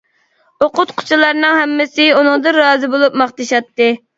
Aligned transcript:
ئوقۇتقۇچىلارنىڭ 0.65 1.59
ھەممىسى 1.59 2.09
ئۇنىڭدىن 2.17 2.59
رازى 2.63 2.93
بولۇپ 2.97 3.21
ماختىشاتتى. 3.25 3.93